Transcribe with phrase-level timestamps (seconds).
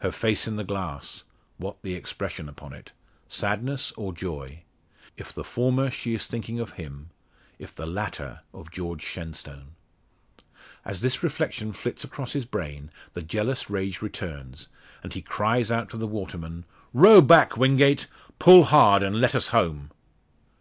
[0.00, 1.22] Her face in the glass
[1.56, 2.90] what the expression upon it?
[3.28, 4.62] Sadness, or joy?
[5.16, 7.10] If the former, she is thinking of him;
[7.56, 9.76] if the latter of George Shenstone.
[10.84, 14.66] As this reflection flits across his brain, the jealous rage returns,
[15.04, 18.08] and he cries out to the waterman "Row back, Wingate!
[18.40, 19.92] Pull hard, and let us home!"